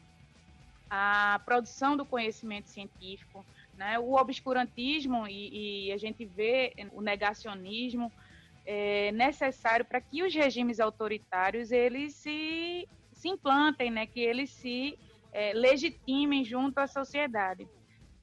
a 0.90 1.40
produção 1.44 1.96
do 1.96 2.04
conhecimento 2.04 2.68
científico, 2.68 3.44
né? 3.76 3.98
o 3.98 4.14
obscurantismo 4.14 5.26
e, 5.26 5.86
e 5.86 5.92
a 5.92 5.96
gente 5.96 6.24
vê 6.24 6.72
o 6.92 7.00
negacionismo 7.00 8.12
é 8.66 9.12
necessário 9.12 9.84
para 9.84 10.00
que 10.00 10.22
os 10.22 10.34
regimes 10.34 10.80
autoritários 10.80 11.70
eles 11.70 12.14
se 12.14 12.88
se 13.24 13.28
implantem, 13.30 13.90
né, 13.90 14.06
que 14.06 14.20
eles 14.20 14.50
se 14.50 14.98
é, 15.32 15.54
legitimem 15.54 16.44
junto 16.44 16.78
à 16.78 16.86
sociedade. 16.86 17.66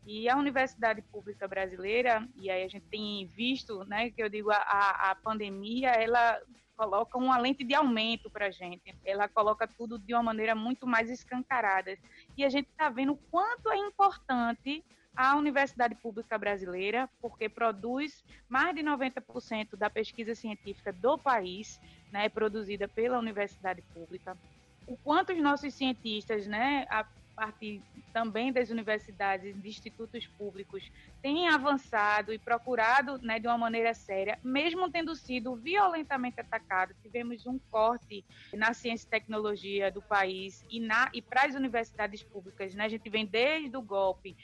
E 0.05 0.29
a 0.29 0.37
Universidade 0.37 1.01
Pública 1.01 1.47
Brasileira, 1.47 2.27
e 2.35 2.51
aí 2.51 2.63
a 2.63 2.67
gente 2.67 2.85
tem 2.85 3.25
visto, 3.25 3.83
né, 3.85 4.11
que 4.11 4.21
eu 4.21 4.29
digo, 4.29 4.51
a, 4.51 5.09
a 5.09 5.15
pandemia, 5.15 5.89
ela 5.89 6.39
coloca 6.77 7.17
uma 7.17 7.37
lente 7.39 7.63
de 7.63 7.73
aumento 7.73 8.29
para 8.29 8.47
a 8.47 8.51
gente. 8.51 8.95
Ela 9.03 9.27
coloca 9.27 9.67
tudo 9.67 9.97
de 9.97 10.13
uma 10.13 10.21
maneira 10.21 10.53
muito 10.53 10.85
mais 10.85 11.09
escancarada. 11.09 11.97
E 12.37 12.45
a 12.45 12.49
gente 12.49 12.69
está 12.69 12.87
vendo 12.89 13.13
o 13.13 13.17
quanto 13.31 13.71
é 13.71 13.77
importante 13.77 14.83
a 15.15 15.35
Universidade 15.35 15.95
Pública 15.95 16.37
Brasileira, 16.37 17.09
porque 17.19 17.49
produz 17.49 18.23
mais 18.47 18.75
de 18.75 18.81
90% 18.81 19.75
da 19.75 19.89
pesquisa 19.89 20.35
científica 20.35 20.93
do 20.93 21.17
país, 21.17 21.81
né, 22.11 22.29
produzida 22.29 22.87
pela 22.87 23.17
Universidade 23.17 23.81
Pública 23.93 24.37
o 24.91 24.97
quanto 24.97 25.31
os 25.31 25.41
nossos 25.41 25.73
cientistas, 25.73 26.45
né, 26.47 26.85
a 26.89 27.05
partir 27.33 27.81
também 28.13 28.51
das 28.51 28.69
universidades, 28.69 29.55
de 29.61 29.69
institutos 29.69 30.27
públicos, 30.27 30.91
têm 31.21 31.47
avançado 31.47 32.33
e 32.33 32.37
procurado, 32.37 33.17
né, 33.19 33.39
de 33.39 33.47
uma 33.47 33.57
maneira 33.57 33.93
séria, 33.93 34.37
mesmo 34.43 34.91
tendo 34.91 35.15
sido 35.15 35.55
violentamente 35.55 36.41
atacados. 36.41 36.95
Tivemos 37.01 37.45
um 37.45 37.57
corte 37.71 38.25
na 38.53 38.73
ciência 38.73 39.07
e 39.07 39.09
tecnologia 39.09 39.89
do 39.89 40.01
país 40.01 40.65
e 40.69 40.81
na 40.81 41.09
e 41.13 41.21
para 41.21 41.45
as 41.45 41.55
universidades 41.55 42.21
públicas, 42.21 42.75
né, 42.75 42.83
a 42.83 42.89
gente 42.89 43.09
vem 43.09 43.25
desde 43.25 43.77
o 43.77 43.81
golpe 43.81 44.35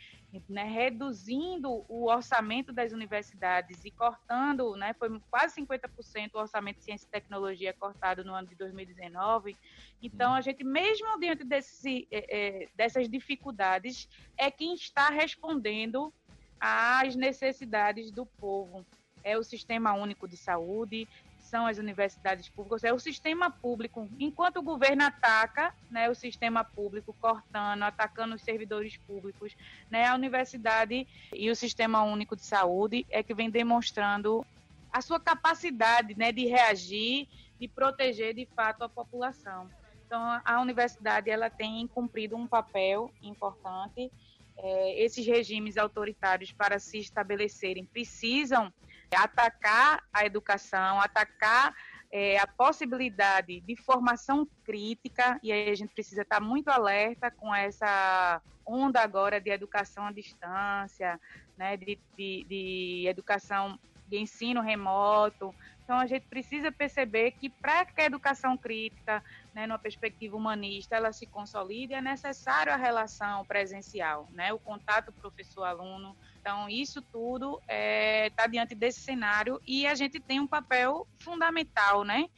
né, 0.48 0.64
reduzindo 0.64 1.86
o 1.88 2.10
orçamento 2.10 2.72
das 2.74 2.92
universidades 2.92 3.84
e 3.86 3.92
cortando, 3.92 4.76
né, 4.76 4.94
foi 4.94 5.20
quase 5.30 5.62
50% 5.62 6.32
o 6.34 6.40
orçamento 6.40 6.78
de 6.78 6.84
ciência 6.84 7.06
e 7.06 7.12
tecnologia 7.12 7.74
cortado 7.74 8.24
no 8.24 8.34
ano 8.34 8.48
de 8.48 8.56
2019. 8.56 9.58
Então, 10.02 10.34
a 10.34 10.42
gente, 10.42 10.64
mesmo 10.64 11.20
diante 11.20 11.44
desse, 11.44 12.08
é, 12.12 12.64
é, 12.64 12.70
dessas 12.76 13.10
dificuldades, 13.10 14.08
é 14.38 14.52
quem 14.52 14.74
está 14.74 15.10
respondendo 15.10 16.14
às 16.60 17.16
necessidades 17.16 18.12
do 18.12 18.26
povo. 18.26 18.86
É 19.24 19.38
o 19.38 19.44
Sistema 19.44 19.94
Único 19.94 20.28
de 20.28 20.38
Saúde, 20.38 21.08
são 21.48 21.66
as 21.66 21.78
universidades 21.78 22.50
públicas, 22.50 22.84
é 22.84 22.94
o 22.94 23.00
sistema 23.00 23.50
público. 23.50 24.08
Enquanto 24.20 24.58
o 24.58 24.62
governo 24.62 25.04
ataca 25.04 25.74
né, 25.90 26.10
o 26.10 26.16
sistema 26.16 26.64
público, 26.64 27.16
cortando, 27.20 27.84
atacando 27.84 28.36
os 28.36 28.42
servidores 28.42 28.98
públicos, 28.98 29.56
né, 29.90 30.06
a 30.06 30.16
universidade 30.16 31.08
e 31.34 31.50
o 31.50 31.56
sistema 31.56 32.04
único 32.04 32.36
de 32.36 32.46
saúde 32.46 33.06
é 33.10 33.24
que 33.24 33.34
vem 33.34 33.50
demonstrando 33.50 34.46
a 34.92 35.02
sua 35.02 35.20
capacidade 35.20 36.18
né, 36.18 36.32
de 36.32 36.46
reagir 36.46 37.28
e 37.60 37.68
proteger 37.68 38.34
de 38.34 38.46
fato 38.46 38.84
a 38.84 38.90
população. 38.90 39.70
Então, 40.06 40.22
a 40.44 40.62
universidade 40.62 41.30
ela 41.30 41.50
tem 41.50 41.86
cumprido 41.88 42.36
um 42.36 42.48
papel 42.48 43.12
importante. 43.22 44.12
É, 44.58 45.04
esses 45.04 45.26
regimes 45.26 45.78
autoritários, 45.78 46.52
para 46.52 46.80
se 46.80 46.98
estabelecerem, 46.98 47.86
precisam 47.86 48.74
atacar 49.16 50.04
a 50.12 50.26
educação, 50.26 51.00
atacar 51.00 51.74
é, 52.12 52.38
a 52.40 52.48
possibilidade 52.48 53.60
de 53.62 53.76
formação 53.76 54.48
crítica, 54.64 55.40
e 55.44 55.52
aí 55.52 55.70
a 55.70 55.76
gente 55.76 55.94
precisa 55.94 56.22
estar 56.22 56.40
muito 56.40 56.70
alerta 56.70 57.30
com 57.32 57.54
essa 57.54 58.42
onda 58.66 59.02
agora 59.02 59.40
de 59.40 59.50
educação 59.50 60.06
à 60.06 60.12
distância, 60.12 61.20
né, 61.58 61.78
de, 61.78 61.98
de, 62.18 62.46
de 62.48 63.06
educação 63.08 63.80
de 64.08 64.18
ensino 64.18 64.62
remoto. 64.62 65.54
Então, 65.84 65.98
a 65.98 66.06
gente 66.06 66.26
precisa 66.28 66.72
perceber 66.72 67.32
que 67.32 67.50
para 67.50 67.86
que 67.86 68.02
a 68.02 68.06
educação 68.06 68.58
crítica, 68.58 69.24
né, 69.58 69.66
numa 69.66 69.80
perspectiva 69.80 70.38
humanista, 70.38 70.96
ela 70.96 71.12
se 71.12 71.26
consolide, 71.26 71.96
é 71.96 72.02
necessário 72.02 72.72
a 72.72 72.76
relação 72.76 73.44
presencial, 73.46 74.28
né, 74.32 74.54
o 74.54 74.60
contato 74.60 75.12
professor-aluno, 75.12 76.16
então, 76.48 76.70
isso 76.70 77.02
tudo 77.02 77.60
está 77.64 77.74
é, 77.74 78.30
tá 78.30 78.48
diante 78.48 78.74
desse 78.74 79.02
cenário 79.02 79.60
e 79.68 79.86
a 79.86 79.94
gente 79.96 80.18
tem 80.18 80.40
um 80.40 80.48
papel 80.48 81.06
fundamental, 81.20 82.06
né? 82.06 82.30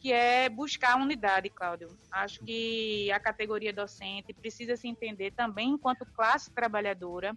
Que 0.00 0.12
é 0.12 0.48
buscar 0.48 0.94
a 0.94 0.96
unidade, 0.96 1.48
Cláudio. 1.48 1.96
Acho 2.10 2.40
que 2.40 3.08
a 3.12 3.20
categoria 3.20 3.72
docente 3.72 4.34
precisa 4.34 4.74
se 4.76 4.88
entender 4.88 5.30
também 5.30 5.68
enquanto 5.68 6.04
classe 6.06 6.50
trabalhadora, 6.50 7.36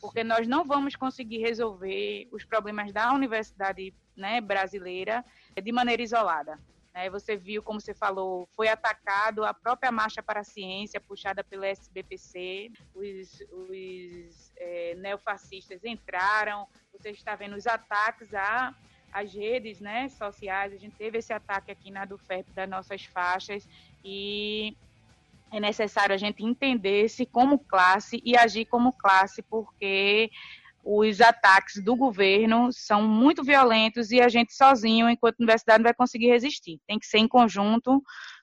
porque 0.00 0.24
nós 0.24 0.48
não 0.48 0.64
vamos 0.64 0.96
conseguir 0.96 1.40
resolver 1.40 2.26
os 2.32 2.42
problemas 2.42 2.90
da 2.90 3.12
universidade 3.12 3.92
né, 4.16 4.40
brasileira 4.40 5.22
de 5.62 5.72
maneira 5.72 6.02
isolada. 6.02 6.58
Né? 6.96 7.10
Você 7.10 7.36
viu, 7.36 7.62
como 7.62 7.78
você 7.78 7.92
falou, 7.92 8.48
foi 8.56 8.68
atacado 8.68 9.44
a 9.44 9.52
própria 9.52 9.92
Marcha 9.92 10.22
para 10.22 10.40
a 10.40 10.44
Ciência, 10.44 10.98
puxada 10.98 11.44
pelo 11.44 11.64
SBPC, 11.64 12.72
os, 12.94 13.40
os 13.52 14.52
é, 14.56 14.94
neofascistas 14.94 15.84
entraram, 15.84 16.66
você 16.90 17.10
está 17.10 17.36
vendo 17.36 17.54
os 17.54 17.66
ataques 17.66 18.32
a 18.34 18.74
as 19.12 19.32
redes 19.32 19.80
né, 19.80 20.10
sociais, 20.10 20.74
a 20.74 20.76
gente 20.76 20.94
teve 20.96 21.16
esse 21.18 21.32
ataque 21.32 21.70
aqui 21.70 21.90
na 21.90 22.04
do 22.04 22.18
FEP 22.18 22.50
das 22.52 22.68
nossas 22.68 23.02
faixas 23.04 23.66
e 24.04 24.76
é 25.50 25.58
necessário 25.58 26.14
a 26.14 26.18
gente 26.18 26.44
entender-se 26.44 27.24
como 27.24 27.58
classe 27.58 28.20
e 28.22 28.36
agir 28.36 28.66
como 28.66 28.92
classe, 28.92 29.40
porque 29.42 30.30
os 30.88 31.20
ataques 31.20 31.82
do 31.82 31.96
governo 31.96 32.68
são 32.70 33.02
muito 33.02 33.42
violentos 33.42 34.12
e 34.12 34.20
a 34.20 34.28
gente 34.28 34.54
sozinho, 34.54 35.10
enquanto 35.10 35.40
universidade, 35.40 35.80
não 35.80 35.84
vai 35.84 35.94
conseguir 35.94 36.28
resistir. 36.28 36.78
Tem 36.86 36.96
que 36.96 37.06
ser 37.06 37.18
em 37.18 37.26
conjunto 37.26 38.00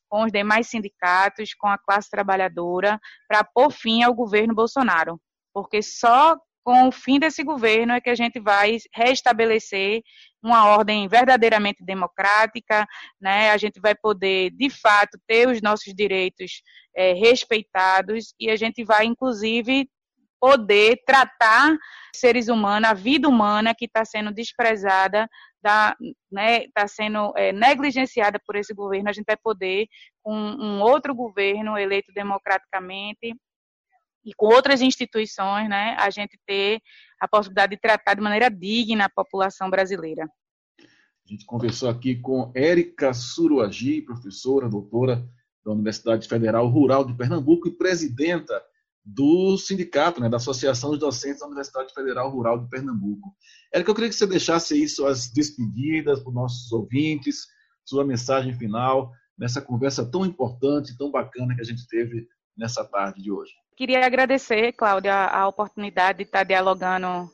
com 0.09 0.25
os 0.25 0.31
demais 0.31 0.67
sindicatos, 0.67 1.53
com 1.53 1.67
a 1.67 1.77
classe 1.77 2.09
trabalhadora, 2.09 3.00
para 3.29 3.45
pôr 3.45 3.71
fim 3.71 4.03
ao 4.03 4.13
governo 4.13 4.53
Bolsonaro. 4.53 5.17
Porque 5.53 5.81
só 5.81 6.38
com 6.65 6.89
o 6.89 6.91
fim 6.91 7.17
desse 7.17 7.43
governo 7.43 7.93
é 7.93 8.01
que 8.01 8.09
a 8.09 8.15
gente 8.15 8.41
vai 8.41 8.77
restabelecer 8.93 10.01
uma 10.41 10.65
ordem 10.65 11.07
verdadeiramente 11.07 11.83
democrática, 11.83 12.85
né? 13.21 13.51
A 13.51 13.57
gente 13.57 13.79
vai 13.79 13.95
poder, 13.95 14.51
de 14.51 14.69
fato, 14.69 15.17
ter 15.25 15.47
os 15.47 15.62
nossos 15.62 15.93
direitos 15.93 16.62
é, 16.95 17.13
respeitados 17.13 18.33
e 18.38 18.50
a 18.50 18.55
gente 18.57 18.83
vai, 18.83 19.05
inclusive, 19.05 19.89
poder 20.43 21.01
tratar 21.05 21.77
seres 22.13 22.50
humanos, 22.50 22.89
a 22.89 22.93
vida 22.93 23.29
humana 23.29 23.73
que 23.73 23.85
está 23.85 24.03
sendo 24.03 24.29
desprezada, 24.29 25.25
está 25.55 25.95
né, 26.29 26.67
tá 26.73 26.85
sendo 26.85 27.31
é, 27.38 27.53
negligenciada 27.53 28.38
por 28.45 28.57
esse 28.57 28.73
governo, 28.73 29.07
a 29.07 29.13
gente 29.13 29.23
vai 29.25 29.38
poder, 29.38 29.88
com 30.21 30.35
um 30.35 30.81
outro 30.81 31.15
governo 31.15 31.77
eleito 31.77 32.12
democraticamente 32.13 33.33
e 34.25 34.33
com 34.35 34.47
outras 34.47 34.81
instituições, 34.81 35.69
né, 35.69 35.95
a 35.97 36.09
gente 36.09 36.38
ter 36.45 36.81
a 37.21 37.25
possibilidade 37.25 37.77
de 37.77 37.81
tratar 37.81 38.13
de 38.13 38.21
maneira 38.21 38.50
digna 38.51 39.05
a 39.05 39.09
população 39.09 39.69
brasileira. 39.69 40.27
A 40.77 41.31
gente 41.31 41.45
conversou 41.45 41.89
aqui 41.89 42.17
com 42.17 42.51
Érica 42.53 43.13
Suruagi, 43.13 44.01
professora, 44.01 44.67
doutora 44.67 45.25
da 45.63 45.71
Universidade 45.71 46.27
Federal 46.27 46.67
Rural 46.67 47.05
de 47.05 47.13
Pernambuco 47.13 47.69
e 47.69 47.71
presidenta 47.71 48.62
do 49.05 49.57
sindicato, 49.57 50.22
né, 50.22 50.29
da 50.29 50.38
Associação 50.38 50.91
dos 50.91 51.00
Docentes 51.00 51.39
da 51.39 51.48
Universidade 51.48 51.93
Federal 51.93 52.29
Rural 52.29 52.60
de 52.60 52.69
Pernambuco. 52.69 53.36
Érica, 53.74 53.91
eu 53.91 53.95
queria 53.95 54.10
que 54.10 54.15
você 54.15 54.25
deixasse 54.25 54.74
aí 54.74 54.88
suas 54.88 55.29
despedidas 55.31 56.19
para 56.22 56.29
os 56.29 56.36
nossos 56.36 56.72
ouvintes, 56.72 57.48
sua 57.86 58.05
mensagem 58.05 58.53
final 58.53 59.12
nessa 59.38 59.62
conversa 59.62 60.10
tão 60.10 60.25
importante, 60.25 60.98
tão 60.98 61.12
bacana 61.12 61.55
que 61.55 61.62
a 61.62 61.65
gente 61.65 61.88
teve 61.88 62.27
nessa 62.57 62.86
tarde 62.86 63.22
de 63.22 63.31
hoje. 63.31 63.51
Queria 63.75 64.05
agradecer, 64.05 64.72
Cláudia, 64.74 65.13
a 65.13 65.48
oportunidade 65.48 66.19
de 66.19 66.24
estar 66.24 66.43
dialogando 66.43 67.29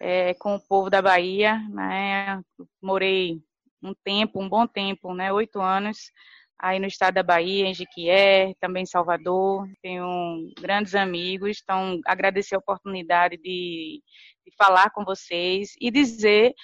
é, 0.00 0.34
com 0.34 0.56
o 0.56 0.60
povo 0.60 0.88
da 0.88 1.02
Bahia. 1.02 1.58
Né? 1.68 2.42
Morei 2.82 3.42
um 3.82 3.94
tempo, 4.02 4.42
um 4.42 4.48
bom 4.48 4.66
tempo, 4.66 5.14
né? 5.14 5.32
oito 5.32 5.60
anos, 5.60 6.10
aí 6.58 6.78
no 6.78 6.86
estado 6.86 7.14
da 7.14 7.22
Bahia, 7.22 7.66
em 7.66 7.74
Jequié, 7.74 8.54
também 8.60 8.82
em 8.82 8.86
Salvador. 8.86 9.68
Tenho 9.82 10.52
grandes 10.60 10.94
amigos, 10.94 11.60
então 11.62 12.00
agradecer 12.04 12.56
a 12.56 12.58
oportunidade 12.58 13.36
de, 13.36 14.02
de 14.44 14.56
falar 14.56 14.90
com 14.90 15.04
vocês 15.04 15.74
e 15.80 15.90
dizer 15.90 16.54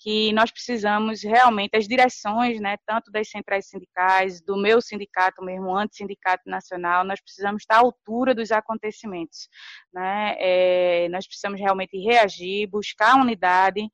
que 0.00 0.32
nós 0.32 0.50
precisamos 0.50 1.22
realmente, 1.22 1.76
as 1.76 1.86
direções, 1.86 2.58
né, 2.58 2.76
tanto 2.86 3.10
das 3.10 3.28
centrais 3.28 3.68
sindicais, 3.68 4.40
do 4.40 4.56
meu 4.56 4.80
sindicato 4.80 5.44
mesmo, 5.44 5.76
anti-sindicato 5.76 6.48
nacional, 6.48 7.04
nós 7.04 7.20
precisamos 7.20 7.62
estar 7.62 7.76
à 7.76 7.80
altura 7.80 8.34
dos 8.34 8.50
acontecimentos. 8.50 9.48
Né? 9.92 10.36
É, 10.38 11.08
nós 11.10 11.26
precisamos 11.26 11.60
realmente 11.60 11.98
reagir, 11.98 12.66
buscar 12.66 13.20
unidade 13.20 13.86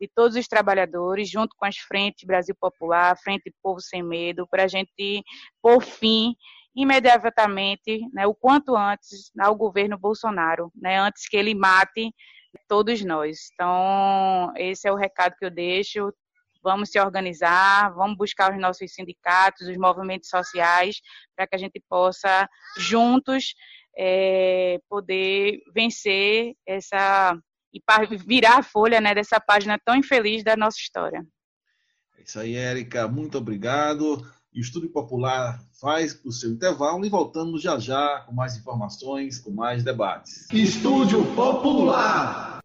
de 0.00 0.08
todos 0.08 0.36
os 0.36 0.48
trabalhadores, 0.48 1.28
junto 1.28 1.54
com 1.56 1.66
as 1.66 1.76
frentes 1.76 2.24
Brasil 2.24 2.54
Popular, 2.58 3.16
Frente 3.18 3.52
Povo 3.62 3.80
Sem 3.80 4.02
Medo, 4.02 4.46
para 4.48 4.64
a 4.64 4.68
gente 4.68 5.22
pôr 5.62 5.82
fim 5.82 6.34
imediatamente, 6.74 8.00
né, 8.12 8.26
o 8.26 8.34
quanto 8.34 8.76
antes, 8.76 9.30
ao 9.38 9.54
governo 9.54 9.98
Bolsonaro, 9.98 10.72
né, 10.74 10.98
antes 10.98 11.28
que 11.28 11.36
ele 11.36 11.54
mate 11.54 12.14
todos 12.68 13.04
nós. 13.04 13.50
Então, 13.52 14.52
esse 14.56 14.88
é 14.88 14.92
o 14.92 14.96
recado 14.96 15.34
que 15.36 15.44
eu 15.44 15.50
deixo. 15.50 16.12
Vamos 16.62 16.90
se 16.90 17.00
organizar, 17.00 17.92
vamos 17.94 18.16
buscar 18.16 18.52
os 18.52 18.60
nossos 18.60 18.92
sindicatos, 18.92 19.66
os 19.66 19.76
movimentos 19.76 20.28
sociais, 20.28 21.00
para 21.34 21.46
que 21.46 21.56
a 21.56 21.58
gente 21.58 21.82
possa, 21.88 22.48
juntos, 22.76 23.54
é, 23.96 24.78
poder 24.88 25.60
vencer 25.74 26.54
essa 26.66 27.36
e 27.72 27.80
virar 28.16 28.58
a 28.58 28.62
folha 28.62 29.00
né, 29.00 29.14
dessa 29.14 29.40
página 29.40 29.78
tão 29.84 29.94
infeliz 29.96 30.42
da 30.42 30.56
nossa 30.56 30.78
história. 30.78 31.24
É 32.18 32.22
isso 32.22 32.38
aí, 32.38 32.54
Érica. 32.54 33.08
Muito 33.08 33.38
obrigado. 33.38 34.24
E 34.52 34.58
o 34.58 34.62
Estúdio 34.62 34.90
Popular 34.90 35.60
faz 35.80 36.20
o 36.24 36.32
seu 36.32 36.50
intervalo 36.50 37.04
e 37.04 37.08
voltamos 37.08 37.62
já 37.62 37.78
já 37.78 38.20
com 38.26 38.32
mais 38.32 38.56
informações, 38.56 39.38
com 39.38 39.50
mais 39.50 39.84
debates. 39.84 40.48
Estúdio 40.52 41.24
Popular. 41.34 42.59